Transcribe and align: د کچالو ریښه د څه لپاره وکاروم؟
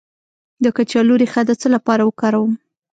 د 0.63 0.65
کچالو 0.77 1.13
ریښه 1.21 1.41
د 1.45 1.51
څه 1.61 1.67
لپاره 1.75 2.03
وکاروم؟ 2.05 2.53